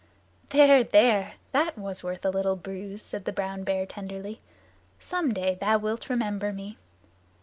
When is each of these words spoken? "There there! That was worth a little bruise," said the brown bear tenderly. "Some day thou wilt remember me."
"There 0.49 0.83
there! 0.83 1.33
That 1.51 1.77
was 1.77 2.03
worth 2.03 2.25
a 2.25 2.31
little 2.31 2.55
bruise," 2.55 3.03
said 3.03 3.25
the 3.25 3.31
brown 3.31 3.63
bear 3.63 3.85
tenderly. 3.85 4.39
"Some 4.99 5.31
day 5.31 5.53
thou 5.53 5.77
wilt 5.77 6.09
remember 6.09 6.51
me." 6.51 6.79